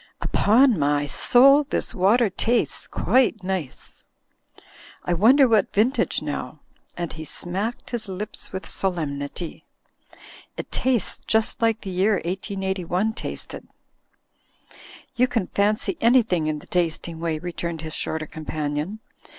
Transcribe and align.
Upon 0.19 0.79
my 0.79 1.05
soul, 1.05 1.63
this 1.65 1.93
water 1.93 2.31
tastes 2.31 2.87
quite 2.87 3.43
nice. 3.43 4.03
I 5.05 5.13
wonder 5.13 5.47
what 5.47 5.71
vintage 5.71 6.23
now?" 6.23 6.57
and 6.97 7.13
he 7.13 7.23
smacked 7.23 7.91
his 7.91 8.07
lips 8.09 8.51
with 8.51 8.65
solemnity. 8.67 9.63
"It 10.57 10.71
tastes 10.71 11.21
just 11.27 11.61
like 11.61 11.81
the 11.81 11.91
year 11.91 12.13
1881 12.13 13.13
tasted." 13.13 13.67
"You 15.15 15.27
can 15.27 15.45
fancy 15.45 15.99
anything 16.01 16.47
in 16.47 16.57
the 16.57 16.65
tasting 16.65 17.19
way," 17.19 17.37
re 17.37 17.53
turned 17.53 17.81
his 17.81 17.93
shorter 17.93 18.25
companion. 18.25 19.01